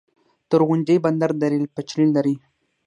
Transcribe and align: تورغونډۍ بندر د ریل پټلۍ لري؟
تورغونډۍ 0.49 0.97
بندر 1.05 1.31
د 1.37 1.41
ریل 1.51 1.65
پټلۍ 1.75 2.07
لري؟ 2.15 2.35